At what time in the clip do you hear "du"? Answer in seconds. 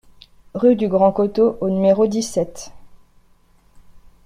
0.75-0.87